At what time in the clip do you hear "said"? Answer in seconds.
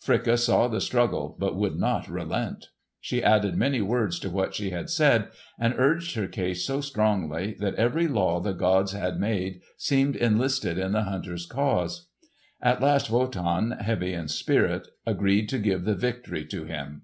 4.90-5.28